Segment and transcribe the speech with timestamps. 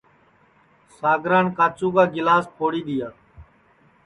[0.99, 3.09] ساگران کاچُو کا گِلاس پھوڑی دؔیا